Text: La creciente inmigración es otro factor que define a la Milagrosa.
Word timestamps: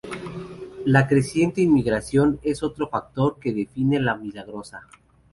La 0.83 1.05
creciente 1.05 1.61
inmigración 1.61 2.39
es 2.41 2.63
otro 2.63 2.89
factor 2.89 3.37
que 3.39 3.53
define 3.53 3.97
a 3.97 4.01
la 4.01 4.15
Milagrosa. 4.15 4.87